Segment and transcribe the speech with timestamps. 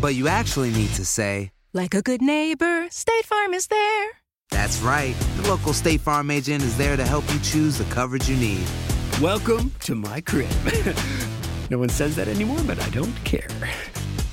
[0.00, 4.10] But you actually need to say, Like a good neighbor, State Farm is there.
[4.50, 5.14] That's right.
[5.36, 8.66] The local State Farm agent is there to help you choose the coverage you need.
[9.20, 10.50] Welcome to my crib.
[11.70, 13.48] no one says that anymore, but I don't care.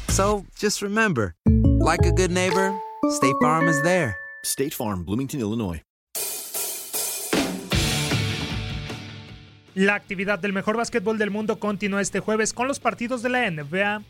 [0.10, 1.36] So just remember,
[1.80, 2.74] like a good neighbor,
[3.10, 4.18] State Farm is there.
[4.44, 5.82] State Farm, Bloomington, Illinois.
[9.76, 13.52] La actividad del mejor básquetbol del mundo continúa este jueves con los partidos de la
[13.52, 14.02] NBA.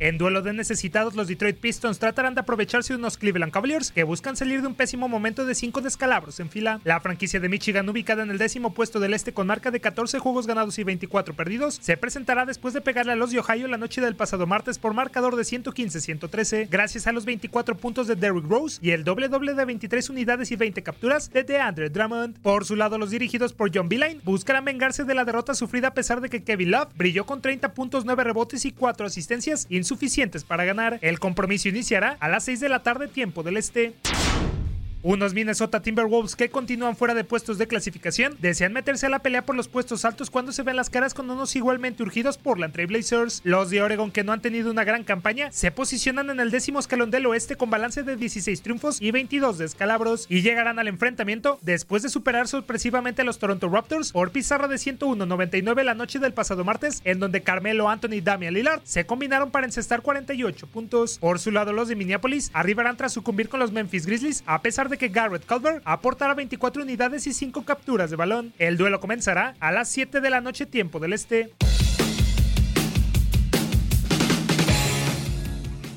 [0.00, 4.02] En duelo de necesitados, los Detroit Pistons tratarán de aprovecharse de unos Cleveland Cavaliers que
[4.02, 6.80] buscan salir de un pésimo momento de cinco descalabros en fila.
[6.82, 10.18] La franquicia de Michigan, ubicada en el décimo puesto del este con marca de 14
[10.18, 13.76] juegos ganados y 24 perdidos, se presentará después de pegarle a los de Ohio la
[13.76, 18.48] noche del pasado martes por marcador de 115-113, gracias a los 24 puntos de Derrick
[18.48, 22.40] Rose y el doble doble de 23 unidades y 20 capturas de DeAndre Drummond.
[22.40, 25.94] Por su lado, los dirigidos por John Beeline buscarán vengarse de la derrota sufrida a
[25.94, 30.44] pesar de que Kevin Love brilló con 30 puntos, 9 rebotes y 4 asistencias insuficientes
[30.44, 30.98] para ganar.
[31.02, 33.94] El compromiso iniciará a las 6 de la tarde tiempo del este.
[35.06, 39.44] Unos Minnesota Timberwolves que continúan fuera de puestos de clasificación desean meterse a la pelea
[39.44, 42.68] por los puestos altos cuando se ven las caras con unos igualmente urgidos por la
[42.68, 43.42] Blazers.
[43.44, 46.78] Los de Oregon que no han tenido una gran campaña se posicionan en el décimo
[46.78, 51.58] escalón del oeste con balance de 16 triunfos y 22 descalabros y llegarán al enfrentamiento
[51.60, 56.32] después de superar sorpresivamente a los Toronto Raptors por pizarra de 101-99 la noche del
[56.32, 61.18] pasado martes en donde Carmelo Anthony y Damian Lillard se combinaron para encestar 48 puntos.
[61.18, 64.88] Por su lado los de Minneapolis arribarán tras sucumbir con los Memphis Grizzlies a pesar
[64.88, 68.52] de que Garrett Culver aportará 24 unidades y 5 capturas de balón.
[68.58, 71.52] El duelo comenzará a las 7 de la noche tiempo del este.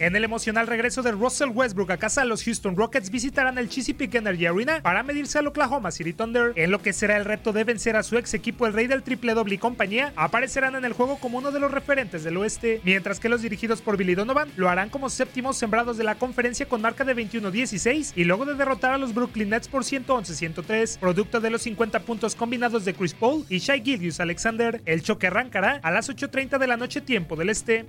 [0.07, 4.15] En el emocional regreso de Russell Westbrook a casa, los Houston Rockets visitarán el Chesapeake
[4.15, 6.53] Energy Arena para medirse al Oklahoma City Thunder.
[6.55, 9.03] En lo que será el reto de vencer a su ex equipo, el rey del
[9.03, 12.79] triple doble y compañía, aparecerán en el juego como uno de los referentes del oeste,
[12.85, 16.69] mientras que los dirigidos por Billy Donovan lo harán como séptimos sembrados de la conferencia
[16.69, 21.41] con marca de 21-16 y luego de derrotar a los Brooklyn Nets por 111-103, producto
[21.41, 24.81] de los 50 puntos combinados de Chris Paul y Shai Gilgius Alexander.
[24.85, 27.87] El choque arrancará a las 8.30 de la noche tiempo del este.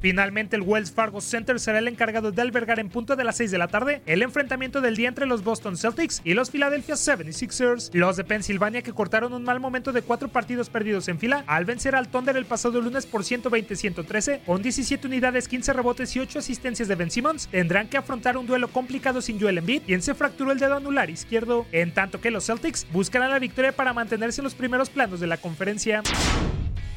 [0.00, 3.50] Finalmente, el Wells Fargo Center será el encargado de albergar en punto de las 6
[3.50, 7.90] de la tarde el enfrentamiento del día entre los Boston Celtics y los Philadelphia 76ers.
[7.92, 11.66] Los de Pensilvania, que cortaron un mal momento de cuatro partidos perdidos en fila, al
[11.66, 16.38] vencer al Thunder el pasado lunes por 120-113, con 17 unidades, 15 rebotes y 8
[16.38, 20.14] asistencias de Ben Simmons, tendrán que afrontar un duelo complicado sin Joel Embiid, quien se
[20.14, 24.40] fracturó el dedo anular izquierdo, en tanto que los Celtics buscarán la victoria para mantenerse
[24.40, 26.02] en los primeros planos de la conferencia.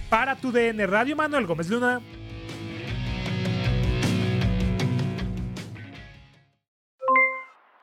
[0.09, 1.99] Para tu DN Radio, Manuel Gómez Luna.